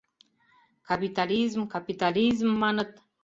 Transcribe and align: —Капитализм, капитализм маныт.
—Капитализм, 0.89 1.61
капитализм 1.73 2.49
маныт. 2.61 2.91